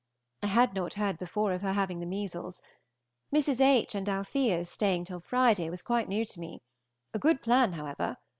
I 0.41 0.47
had 0.47 0.73
not 0.73 0.95
heard 0.95 1.19
before 1.19 1.53
of 1.53 1.61
her 1.61 1.73
having 1.73 1.99
the 1.99 2.07
measles. 2.07 2.63
Mrs. 3.31 3.61
H. 3.63 3.93
and 3.93 4.09
Alethea's 4.09 4.67
staying 4.67 5.03
till 5.05 5.19
Friday 5.19 5.69
was 5.69 5.83
quite 5.83 6.09
new 6.09 6.25
to 6.25 6.39
me; 6.39 6.63
a 7.13 7.19
good 7.19 7.39
plan, 7.43 7.73
however. 7.73 8.17